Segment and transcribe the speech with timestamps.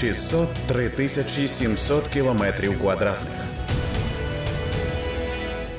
[0.00, 3.32] 603 тисячі 700 кілометрів квадратних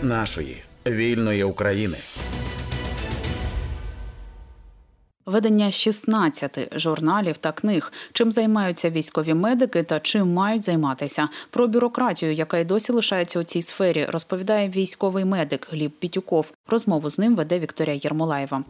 [0.01, 1.97] нашої вільної України.
[5.25, 11.29] Ведення 16 журналів та книг, чим займаються військові медики та чим мають займатися.
[11.49, 16.53] Про бюрократію, яка й досі лишається у цій сфері, розповідає військовий медик Гліб Пітюков.
[16.67, 18.63] Розмову з ним веде Вікторія Єрмолаєва.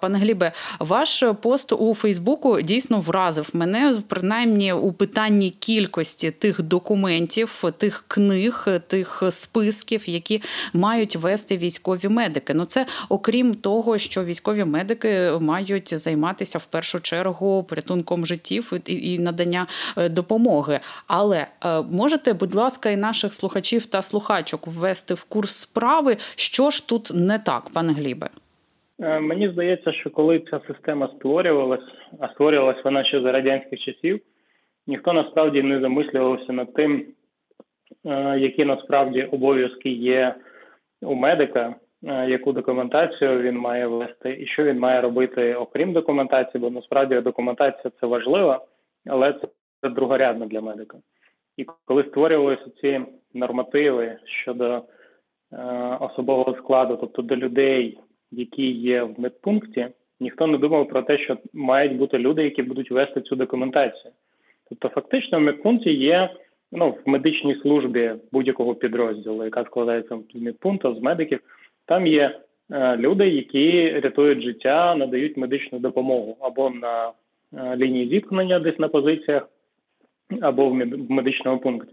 [0.00, 7.64] Пане Глібе, ваш пост у Фейсбуку дійсно вразив мене принаймні у питанні кількості тих документів,
[7.78, 12.54] тих книг, тих списків, які мають вести військові медики.
[12.54, 19.18] Ну це окрім того, що військові медики мають займатися в першу чергу порятунком життів і
[19.18, 20.80] надання е, допомоги.
[21.06, 26.70] Але е, можете, будь ласка, і наших слухачів та слухачок ввести в курс справи, що
[26.70, 28.28] ж тут не так, пане Глібе.
[29.00, 31.88] Е, мені здається, що коли ця система створювалась,
[32.20, 34.20] а створювалась вона ще за радянських часів,
[34.86, 37.06] ніхто насправді не замислювався над тим,
[38.06, 40.34] е, які насправді обов'язки є
[41.02, 46.60] у медика, е, яку документацію він має вести, і що він має робити, окрім документації,
[46.60, 48.64] бо насправді документація це важлива,
[49.06, 49.32] але
[49.80, 50.98] це другорядно для медика.
[51.56, 53.00] І коли створювалися ці
[53.34, 54.82] нормативи щодо
[56.00, 57.98] особового складу, тобто до людей
[58.30, 59.88] які є в медпункті,
[60.20, 64.12] ніхто не думав про те, що мають бути люди, які будуть вести цю документацію.
[64.68, 66.30] Тобто, фактично, в медпункті є
[66.72, 71.40] ну, в медичній службі будь-якого підрозділу, яка складається з медпункту, з медиків,
[71.86, 72.38] там є
[72.70, 77.12] е, люди, які рятують життя, надають медичну допомогу або на
[77.56, 79.48] е, лінії зіткнення, десь на позиціях,
[80.40, 80.74] або в
[81.10, 81.92] медичному пункті.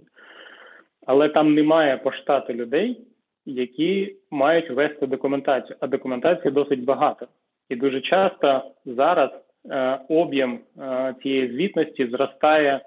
[1.06, 2.98] Але там немає по штату людей,
[3.46, 7.28] які мають вести документацію, а документації досить багато.
[7.70, 9.30] І дуже часто зараз
[9.70, 12.82] е, об'єм е, цієї звітності зростає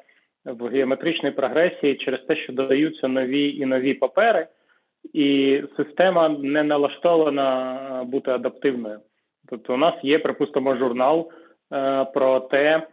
[0.45, 4.47] в геометричній прогресії через те, що додаються нові і нові папери,
[5.13, 9.01] і система не налаштована е, бути адаптивною.
[9.49, 11.31] Тобто, у нас є, припустимо, журнал
[11.73, 12.87] е, про те,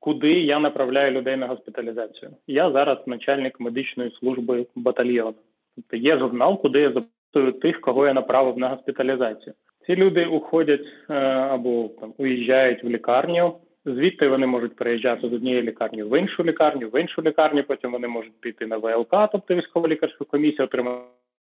[0.00, 2.30] куди я направляю людей на госпіталізацію.
[2.46, 5.34] Я зараз начальник медичної служби батальйону.
[5.78, 9.54] Тобто є журнал, куди я записую тих, кого я направив на госпіталізацію.
[9.86, 13.56] Ці люди уходять е, або там уїжджають в лікарню.
[13.84, 17.62] Звідти вони можуть переїжджати з однієї лікарні в іншу лікарню, в іншу лікарню.
[17.62, 21.02] Потім вони можуть піти на ВЛК, тобто військово лікарську комісію, отримати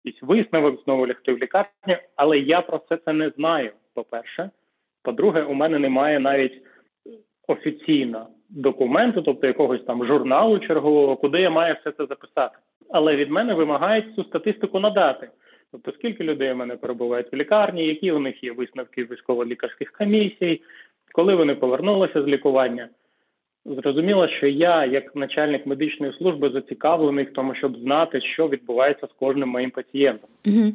[0.04, 1.96] якийсь висновок, знову лягти в лікарню.
[2.16, 3.70] Але я про все це не знаю.
[3.94, 4.50] По перше,
[5.02, 6.62] по-друге, у мене немає навіть
[7.48, 12.56] офіційно документу, тобто якогось там журналу чергового, куди я маю все це записати
[12.90, 15.28] але від мене вимагають цю статистику надати.
[15.72, 20.62] Тобто, скільки людей у мене перебувають в лікарні, які у них є висновки військово-лікарських комісій,
[21.12, 22.88] коли вони повернулися з лікування.
[23.64, 29.12] Зрозуміло, що я, як начальник медичної служби, зацікавлений в тому, щоб знати, що відбувається з
[29.18, 30.30] кожним моїм пацієнтом.
[30.44, 30.72] Mm-hmm.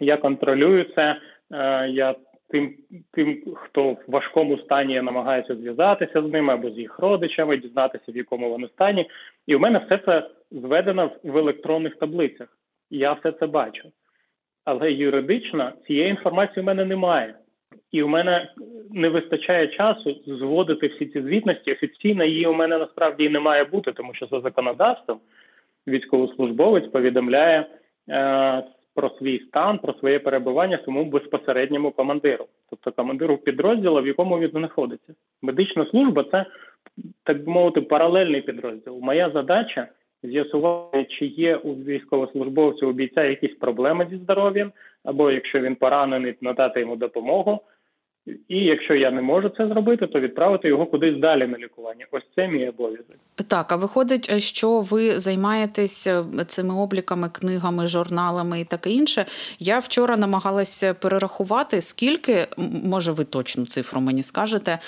[0.00, 1.16] Я контролюю це,
[1.52, 2.14] е, я
[2.48, 2.74] тим,
[3.12, 8.16] тим, хто в важкому стані намагається зв'язатися з ними або з їх родичами, дізнатися, в
[8.16, 9.10] якому вони стані.
[9.46, 12.48] І у мене все це зведено в електронних таблицях.
[12.90, 13.88] Я все це бачу.
[14.64, 17.34] Але юридично цієї інформації у мене немає.
[17.92, 18.52] І у мене
[18.90, 21.72] не вистачає часу зводити всі ці звітності.
[21.72, 25.20] Офіційно її у мене насправді і не має бути, тому що за законодавством
[25.88, 27.66] військовослужбовець повідомляє
[28.08, 28.62] е,
[28.96, 34.50] про свій стан, про своє перебування своєму безпосередньому командиру, тобто командиру підрозділу, в якому він
[34.50, 35.14] знаходиться.
[35.42, 36.46] Медична служба це
[37.22, 38.98] так би мовити паралельний підрозділ.
[39.00, 39.88] Моя задача
[40.22, 44.72] з'ясувати, чи є у військовослужбовця у бійця якісь проблеми зі здоров'ям,
[45.04, 47.60] або якщо він поранений, надати йому допомогу.
[48.48, 52.06] І якщо я не можу це зробити, то відправити його кудись далі на лікування.
[52.10, 53.16] Ось це мій обов'язок.
[53.48, 59.24] Так, а виходить, е, що ви займаєтесь е, цими обліками, книгами, журналами і таке інше.
[59.58, 62.46] Я вчора намагалася перерахувати, скільки
[62.84, 64.78] може ви точну цифру мені скажете,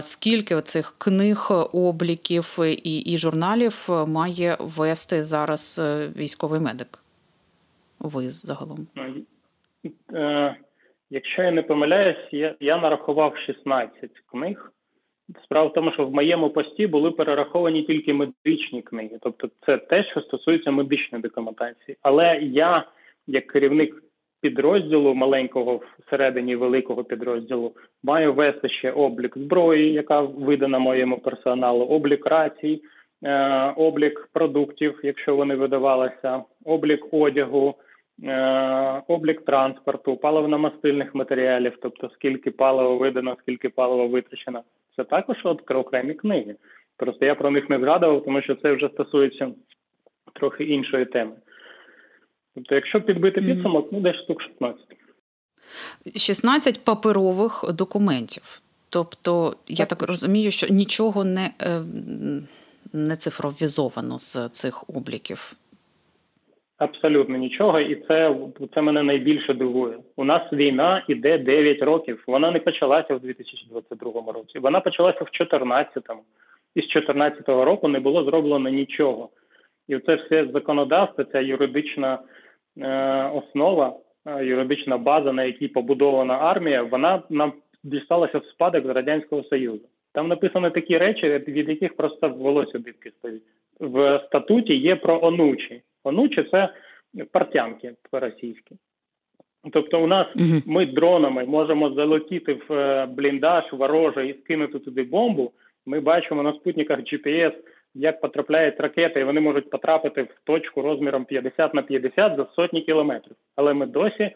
[0.00, 6.98] скільки цих книг, обліків і, і журналів має вести зараз е, військовий медик?
[7.98, 8.86] Ви загалом?
[8.94, 9.24] Ну,
[11.14, 14.72] Якщо я не помиляюсь, я я нарахував 16 книг.
[15.44, 20.04] Справа в тому, що в моєму пості були перераховані тільки медичні книги, тобто це те,
[20.04, 21.96] що стосується медичної документації.
[22.02, 22.84] Але я,
[23.26, 24.02] як керівник
[24.40, 27.72] підрозділу маленького всередині великого підрозділу,
[28.02, 32.82] маю вести ще облік зброї, яка видана моєму персоналу, облік рацій,
[33.24, 37.74] е, облік продуктів, якщо вони видавалися, облік одягу.
[38.22, 44.62] Е, облік транспорту, паливно-мастильних матеріалів, тобто скільки палива видано, скільки палива витрачено.
[44.96, 46.56] Це також от окремі книги.
[46.96, 49.50] Просто я про них не згадував, тому що це вже стосується
[50.34, 51.32] трохи іншої теми.
[52.54, 54.84] Тобто, якщо підбити підсумок, ну десь штук 16.
[56.16, 58.60] 16 паперових документів.
[58.88, 61.80] Тобто, я так розумію, що нічого не е,
[62.92, 65.52] не цифровізовано з цих обліків.
[66.78, 68.36] Абсолютно нічого, і це
[68.74, 69.98] це мене найбільше дивує.
[70.16, 72.24] У нас війна іде 9 років.
[72.26, 74.58] Вона не почалася в 2022 році.
[74.58, 76.22] Вона почалася в 2014-му.
[76.74, 79.28] І з 2014 року не було зроблено нічого.
[79.88, 82.18] І це все законодавство, ця юридична
[82.78, 87.52] е, основа, е, юридична база, на якій побудована армія, вона нам
[87.84, 89.84] дісталася в спадок з радянського союзу.
[90.12, 93.42] Там написано такі речі, від яких просто волосся дибки стоїть.
[93.80, 95.82] В статуті є про онучі.
[96.04, 96.68] Онучі це
[97.32, 98.74] партянки по-російськи.
[99.72, 105.02] Тобто, у нас uh ми дронами можемо залетіти в е, бліндаж вороже і скинути туди
[105.02, 105.52] бомбу.
[105.86, 107.52] Ми бачимо на спутниках GPS,
[107.94, 112.82] як потрапляють ракети, і вони можуть потрапити в точку розміром 50 на 50 за сотні
[112.82, 113.36] кілометрів.
[113.56, 114.30] Але ми досі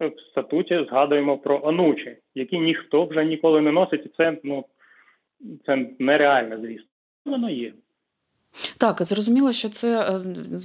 [0.00, 4.64] в статуті згадуємо про онучі, які ніхто вже ніколи не носить, і це ну
[5.66, 6.86] це нереально, звісно.
[7.26, 7.72] Воно є.
[8.78, 10.20] Так, зрозуміло, що це е,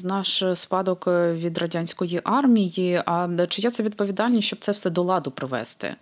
[0.05, 2.99] наш спадок е, від радянської армії.
[3.05, 5.95] А чия це відповідальність, щоб це все до ладу привести?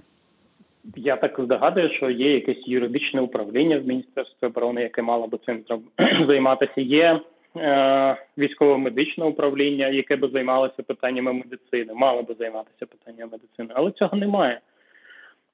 [0.96, 5.64] Я так здогадую, що є якесь юридичне управління в Міністерстві оборони, яке мало би цим
[6.28, 6.82] займатися.
[6.82, 7.20] Є
[7.58, 14.18] е, військово-медичне управління, яке би займалося питаннями медицини, мало би займатися питаннями медицини, але цього
[14.18, 14.60] немає.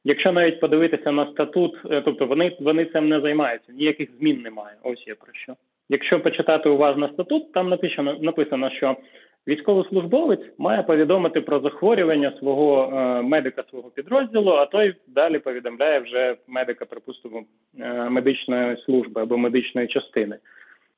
[0.04, 4.76] Якщо навіть подивитися на статут, е, тобто вони вони цим не займаються, ніяких змін немає.
[4.84, 5.56] Ось я про що.
[5.90, 8.98] Якщо почитати уважно статут, там написано, написано, що
[9.48, 16.36] військовослужбовець має повідомити про захворювання свого е, медика свого підрозділу, а той далі повідомляє вже
[16.48, 17.44] медика, припустимо,
[17.80, 20.38] е, медичної служби або медичної частини.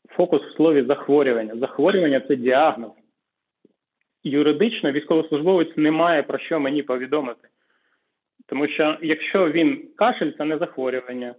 [0.09, 1.55] Фокус в слові захворювання.
[1.55, 2.91] Захворювання це діагноз.
[4.23, 7.47] Юридично військовослужбовець не має про що мені повідомити.
[8.47, 11.35] Тому що якщо він кашель, це не захворювання,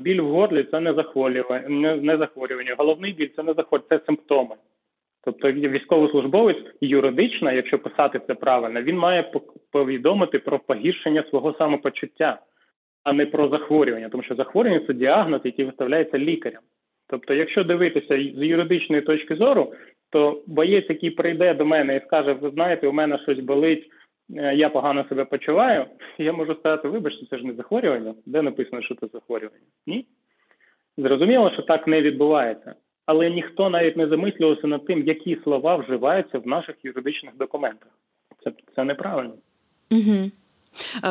[0.00, 4.54] біль в горлі це не захворювання, не захворювання, головний біль це не захворювання, це симптоми.
[5.24, 9.32] Тобто військовослужбовець юридично, якщо писати це правильно, він має
[9.72, 12.38] повідомити про погіршення свого самопочуття,
[13.04, 16.60] а не про захворювання, тому що захворювання це діагноз, який виставляється лікарем.
[17.08, 19.72] Тобто, якщо дивитися з юридичної точки зору,
[20.10, 23.90] то боєць, який прийде до мене і скаже: Ви знаєте, у мене щось болить, е,
[24.54, 25.86] я погано себе почуваю,
[26.18, 29.64] я можу сказати, вибачте, це ж не захворювання, де написано, що це захворювання?
[29.86, 30.06] Ні.
[30.98, 32.74] Зрозуміло, що так не відбувається
[33.10, 37.88] але ніхто навіть не замислювався над тим, які слова вживаються в наших юридичних документах.
[38.44, 39.34] Це це неправильно.
[39.90, 40.30] Угу.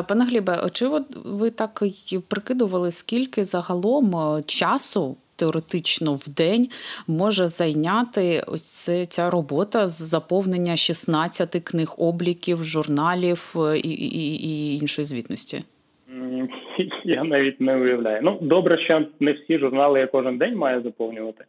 [0.07, 0.88] Пане Глібе, чи
[1.25, 1.83] ви так
[2.30, 6.69] прикидували, скільки загалом е, часу теоретично в день
[7.07, 14.77] може зайняти ось ця робота з заповнення 16 книг обліків, журналів е, і, і, і
[14.77, 15.63] іншої звітності?
[17.03, 18.19] Я навіть не уявляю.
[18.24, 21.45] Ну добре, що не всі журнали я кожен день маю заповнювати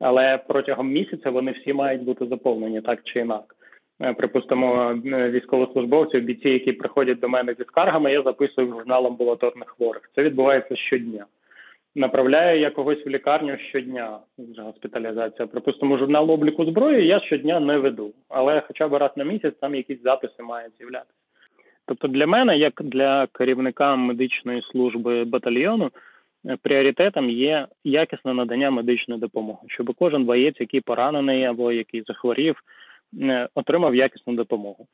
[0.00, 3.54] але протягом місяця вони всі мають бути заповнені так чи інак.
[4.02, 9.68] Е, припустимо, е, військовослужбовців, бійці, які приходять до мене зі скаргами, я записую журнал амбулаторних
[9.68, 10.10] хворих.
[10.14, 11.26] Це відбувається щодня.
[11.98, 14.18] Направляю я когось в лікарню щодня.
[14.58, 15.46] Госпіталізація.
[15.46, 19.74] Припустимо, журнал обліку зброї я щодня не веду, але хоча б раз на місяць там
[19.74, 21.14] якісь записи мають з'являтися.
[21.86, 25.90] Тобто, для мене, як для керівника медичної служби батальйону,
[26.46, 32.62] Е, пріоритетом є якісне надання медичної допомоги, щоб кожен боєць, який поранений або який захворів,
[33.20, 34.86] е, отримав якісну допомогу.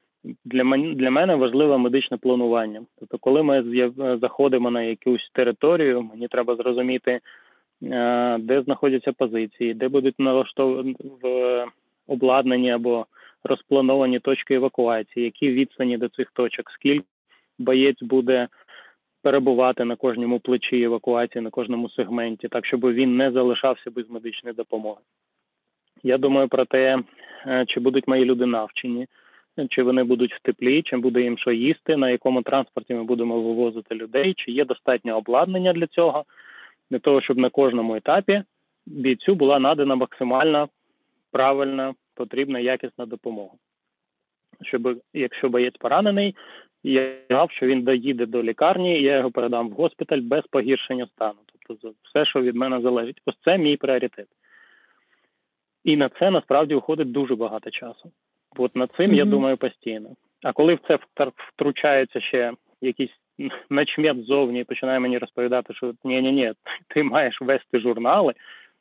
[0.45, 2.83] Для мене для мене важливе медичне планування.
[2.99, 3.65] Тобто, коли ми
[4.21, 7.21] заходимо на якусь територію, мені треба зрозуміти,
[7.83, 10.97] е, де знаходяться позиції, де будуть налаштовані
[12.07, 13.07] обладнані або
[13.45, 17.07] розплановані точки евакуації, які відстані до цих точок, скільки
[17.59, 18.49] боєць буде
[19.23, 24.57] перебувати на кожному плечі евакуації, на кожному сегменті, так щоб він не залишався без медичної
[24.57, 25.01] допомоги.
[26.03, 26.99] Я думаю про те,
[27.47, 29.07] е, чи будуть мої люди навчені,
[29.71, 33.43] чи вони будуть в теплі, чи буде їм що їсти, на якому транспорті ми будемо
[33.43, 36.25] вивозити людей, чи є достатньо обладнання для цього,
[36.91, 38.43] для того, щоб на кожному етапі
[38.87, 40.69] бійцю була надана максимальна
[41.31, 43.55] правильна, потрібна якісна допомога.
[44.63, 46.37] Щоб якщо боєць поранений,
[46.83, 51.39] я знав, що він доїде до лікарні, я його передам в госпіталь без погіршення стану.
[51.69, 54.27] Тобто, все, що від мене залежить, ось це мій пріоритет.
[55.85, 58.13] І на це насправді уходить дуже багато часу.
[58.57, 59.15] От над цим mm-hmm.
[59.15, 60.09] я думаю постійно.
[60.43, 60.99] А коли в це
[61.37, 63.11] втручається ще якийсь
[63.71, 66.53] начмет ззовні і починає мені розповідати, що ні ні ні
[66.89, 68.35] ти маєш вести журнали.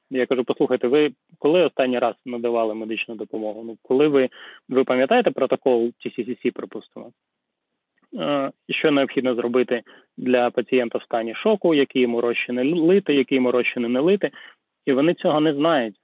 [0.09, 3.63] Я кажу, послухайте, ви коли останній раз надавали медичну допомогу?
[3.63, 4.29] Ну, коли ви
[4.69, 7.11] ви пам'ятаєте протокол TCCC, припустимо?
[8.69, 9.81] Що необхідно зробити
[10.17, 14.31] для пацієнта в стані шоку, які йому розчини лити, які йому розчини не лити,
[14.85, 15.95] і вони цього не знають.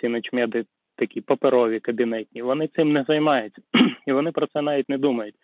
[0.00, 0.64] Ці начмеди
[0.96, 3.62] такі паперові кабінетні, вони цим не займаються,
[4.06, 5.34] і вони про це навіть не думають.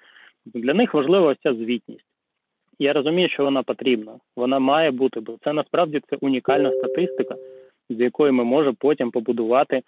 [0.47, 2.05] Для них важлива ця звітність.
[2.79, 7.37] Я розумію, що вона потрібна, вона має бути, бо це насправді це унікальна статистика,
[7.91, 9.83] з якої ми можемо потім побудувати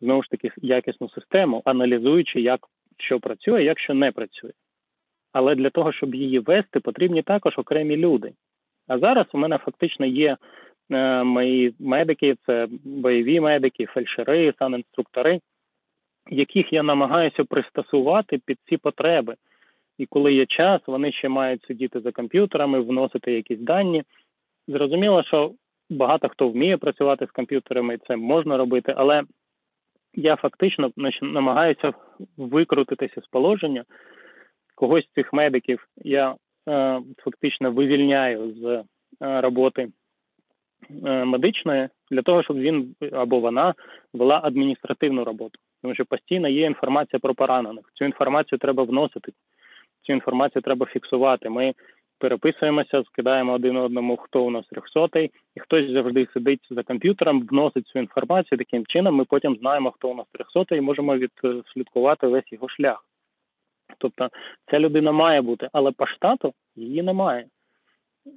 [0.00, 2.60] знову ж таки якісну систему, аналізуючи, як
[2.98, 4.50] що працює, як що не працює.
[5.32, 8.32] Але для того, щоб її вести, потрібні також окремі люди.
[8.88, 10.36] А зараз у мене фактично є
[11.24, 15.40] мої медики, це бойові медики, фельдшери, санінструктори,
[16.30, 19.34] яких я намагаюся пристосувати під ці потреби.
[19.98, 24.02] І коли є час, вони ще мають сидіти за комп'ютерами, вносити якісь дані.
[24.68, 25.52] Зрозуміло, що
[25.90, 29.22] багато хто вміє працювати з комп'ютерами, це можна робити, але
[30.14, 31.92] я фактично намагаюся
[32.36, 33.84] викрутитися з положення.
[34.74, 36.34] Когось з цих медиків я
[36.68, 38.84] е, фактично вивільняю з е,
[39.40, 39.88] роботи е,
[41.24, 43.74] медичної для того, щоб він або вона
[44.12, 47.84] вела адміністративну роботу, тому що постійно є інформація про поранених.
[47.94, 49.32] Цю інформацію треба вносити,
[50.02, 51.48] цю інформацію треба фіксувати.
[51.48, 51.74] Ми
[52.18, 57.86] переписуємося, скидаємо один одному, хто у нас трьохсотий, і хтось завжди сидить за комп'ютером, вносить
[57.86, 58.58] цю інформацію.
[58.58, 63.04] Таким чином, ми потім знаємо, хто у нас трьохсотий, і можемо відслідкувати весь його шлях.
[63.98, 64.28] Тобто
[64.70, 67.46] ця людина має бути, але по штату її немає.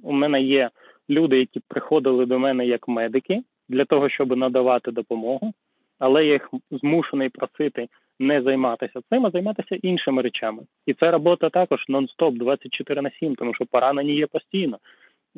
[0.02, 0.70] У мене є
[1.10, 5.52] люди, які приходили до мене як медики для того, щоб надавати допомогу,
[5.98, 7.88] але я їх змушений просити
[8.18, 10.62] не займатися цим, а займатися іншими речами.
[10.86, 14.78] І це робота також нон-стоп 24 на 7, тому що поранені є постійно.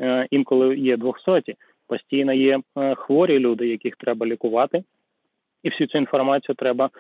[0.01, 1.55] Е, інколи є двохсоті,
[1.87, 4.85] постійно є е, хворі люди, яких треба лікувати,
[5.63, 6.91] і всю цю інформацію треба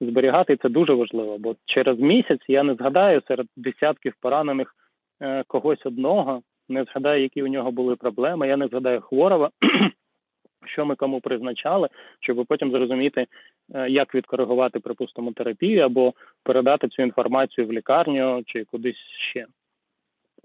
[0.00, 0.52] зберігати.
[0.52, 1.38] І це дуже важливо.
[1.38, 4.74] Бо через місяць я не згадаю серед десятків поранених
[5.20, 8.48] е, когось одного, не згадаю, які у нього були проблеми.
[8.48, 9.50] Я не згадаю хворого,
[10.66, 11.88] що ми кому призначали,
[12.20, 13.26] щоб потім зрозуміти,
[13.74, 18.96] е, як відкоригувати, припустимо, терапію або передати цю інформацію в лікарню чи кудись
[19.30, 19.46] ще.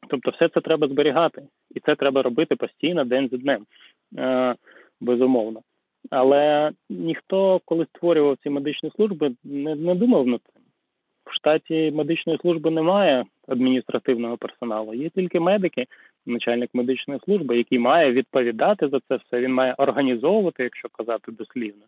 [0.08, 1.44] Тобто, все це треба зберігати,
[1.76, 3.66] і це треба робити постійно день за днем,
[4.18, 4.56] е,
[5.02, 5.62] безумовно.
[6.10, 10.59] Але ніхто, коли створював ці медичні служби, не, не думав над цим.
[11.30, 15.86] В штаті медичної служби немає адміністративного персоналу, є тільки медики,
[16.26, 19.40] начальник медичної служби, який має відповідати за це все.
[19.40, 21.86] Він має організовувати, якщо казати дослівно.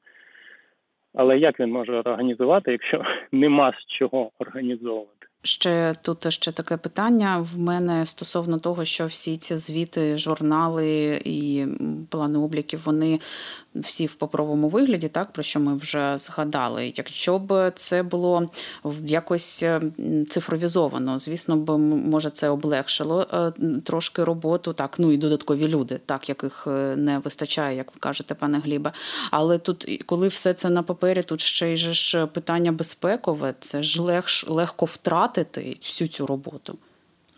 [1.14, 5.28] Але як він може організувати, якщо нема з чого організовувати?
[5.44, 11.66] Ще тут ще таке питання в мене стосовно того, що всі ці звіти, журнали і
[12.10, 13.20] плани обліків, вони
[13.76, 16.94] всі в паперовому вигляді, так про що ми вже згадали.
[16.96, 18.50] Якщо б це було
[19.06, 19.82] якось е,
[20.30, 23.52] цифровізовано, звісно б, може, це облегшило е,
[23.84, 28.36] трошки роботу, так ну і додаткові люди, так яких е, не вистачає, як ви кажете,
[28.36, 28.92] пане Глібе.
[29.32, 34.02] Але тут, коли все це на папері, тут ще й ж питання безпекове, це ж
[34.02, 34.86] легш легко
[35.32, 36.78] втратити всю цю роботу.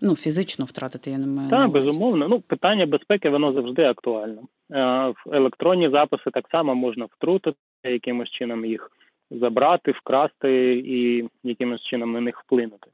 [0.01, 1.49] Ну, фізично втратити, я не маю.
[1.49, 2.27] Так, безумовно.
[2.27, 4.41] Ну, питання безпеки, воно завжди актуально.
[4.41, 8.91] Е, в електронні записи так само можна втрутити, якимось чином їх
[9.31, 12.87] забрати, вкрасти і якимось чином на них вплинути.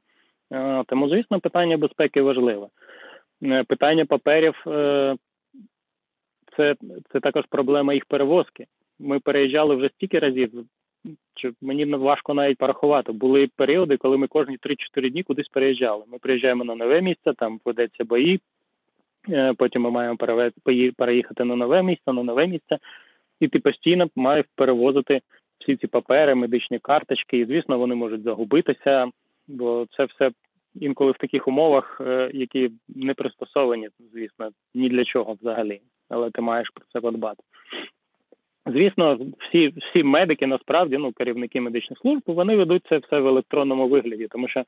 [0.52, 2.66] Е, тому, звісно, питання безпеки важливе.
[3.42, 4.54] Е, питання паперів
[6.56, 6.74] це,
[7.12, 8.66] це також проблема їх перевозки.
[8.98, 10.50] Ми переїжджали вже стільки разів.
[11.36, 13.12] Що мені важко навіть порахувати.
[13.12, 16.04] Були періоди, коли ми кожні 3-4 дні кудись переїжджали.
[16.12, 18.40] Ми приїжджаємо на нове місце, там ведеться бої,
[19.28, 20.16] Е, потім ми маємо
[20.96, 22.78] переїхати на нове місце, на нове місце,
[23.40, 25.20] і ти постійно маєш перевозити
[25.58, 27.38] всі ці папери, медичні карточки.
[27.38, 29.10] І звісно, вони можуть загубитися,
[29.48, 30.30] бо це все
[30.74, 35.80] інколи в таких умовах, е, які не пристосовані, звісно, ні для чого взагалі.
[36.08, 37.42] Але ти маєш про це подбати.
[38.66, 43.88] Звісно, всі всі медики насправді, ну керівники медичних служб, вони ведуть це все в електронному
[43.88, 44.64] вигляді, тому що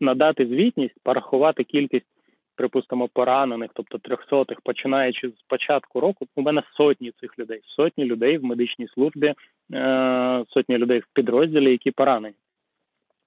[0.00, 2.06] надати звітність, порахувати кількість
[2.54, 8.38] припустимо, поранених, тобто трьохсотих, починаючи з початку року, у мене сотні цих людей, сотні людей
[8.38, 9.34] в медичній службі,
[9.72, 12.34] е, сотні людей в підрозділі, які поранені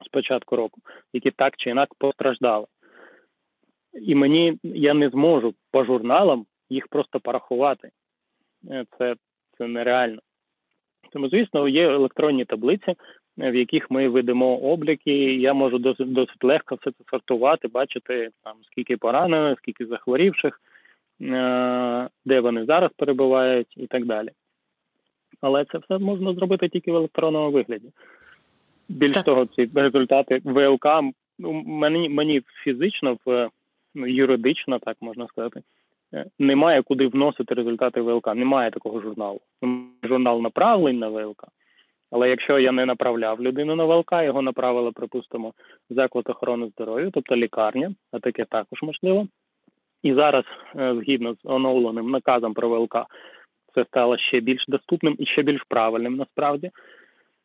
[0.06, 0.82] з початку року,
[1.14, 2.66] які так чи інак постраждали.
[3.94, 7.90] І мені я не зможу по журналам їх просто порахувати.
[8.70, 9.16] Е, це,
[9.58, 10.20] Це нереально.
[11.12, 12.96] Тому, звісно, є електронні таблиці,
[13.38, 15.36] в яких ми ведемо обліки.
[15.36, 20.62] Я можу досить досить легко все це сортувати, бачити там скільки поранених, скільки захворівших,
[21.22, 24.30] е, де вони зараз перебувають, і так далі.
[25.42, 27.90] Але це все можна зробити тільки в електронному вигляді.
[28.90, 29.24] Більш Так.
[29.24, 30.86] того, ці результати ВЛК
[31.66, 33.50] мені мені фізично в
[33.96, 35.62] ну, юридично, так можна сказати,
[36.40, 38.36] немає куди вносити результати ВЛК.
[38.36, 39.40] Немає такого журналу.
[39.62, 41.44] Ну, Журнал направлень на ВЛК.
[42.12, 45.54] Але якщо я не направляв людину на ВЛК, його направила, припустимо,
[45.90, 49.28] заклад охорони здоров'я, тобто лікарня, а таке також можливо.
[50.04, 50.46] І зараз,
[50.76, 52.96] е, згідно з оновленим наказом про ВЛК,
[53.76, 56.72] це стало ще більш доступним і ще більш правильним насправді.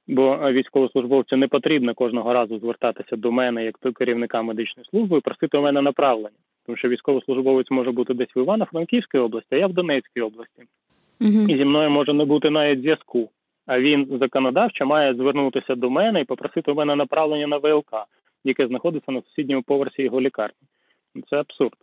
[0.09, 5.19] Бо е, військовослужбовцю не потрібно кожного разу звертатися до мене як до керівника медичної служби
[5.19, 6.37] і просити у мене направлення.
[6.71, 10.63] Тому що військовослужбовець може бути десь в Івано-Франківській області, а я в Донецькій області.
[11.21, 13.31] І зі мною може не бути навіть зв'язку.
[13.67, 17.95] А він законодавчо має звернутися до мене і попросити у мене направлення на ВЛК,
[18.45, 20.67] яке знаходиться на сусідньому поверсі його лікарні.
[21.31, 21.77] Це абсурд.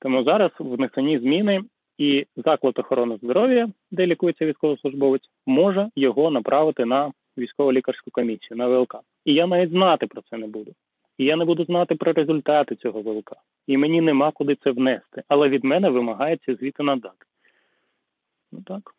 [0.00, 1.60] Тому зараз внесені зміни,
[1.98, 8.96] і заклад охорони здоров'я, де лікується військовослужбовець, може його направити на військово-лікарську комісію на ВЛК.
[9.24, 10.72] І я навіть знати про це не буду.
[11.22, 13.32] І я не буду знати про результати цього ВЛК.
[13.66, 15.22] І мені нема куди це внести.
[15.28, 17.24] Але від мене вимагається звіти надати.
[18.52, 18.94] Ну так.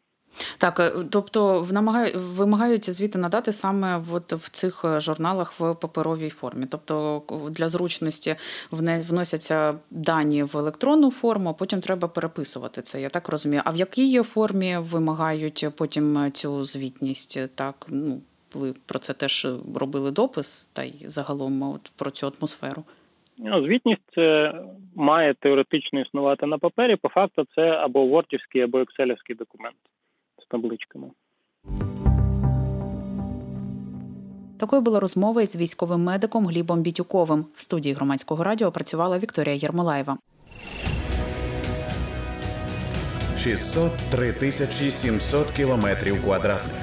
[0.58, 6.30] Так, е, тобто намагаю- вимагають звіти надати саме от в цих е, журналах в паперовій
[6.30, 6.66] формі.
[6.72, 8.36] Тобто для зручності
[9.10, 13.02] вносяться дані в електронну форму, а потім треба переписувати це.
[13.02, 13.62] Я так розумію.
[13.66, 17.56] А в якій формі вимагають потім цю звітність?
[17.56, 18.22] Так, ну
[18.56, 22.84] ви про це теж робили допис, та й загалом от про цю атмосферу.
[23.38, 24.54] Ну, звітність е,
[24.96, 26.96] має теоретично існувати на папері.
[26.96, 29.78] По факту, це або вортівський, або екселівський документ
[30.44, 31.08] з табличками.
[34.60, 37.46] Такою була розмова із військовим медиком Глібом Бітюковим.
[37.56, 40.18] В студії громадського радіо працювала Вікторія Єрмолаєва.
[43.38, 46.83] 603 тисячі 700 кілометрів квадратних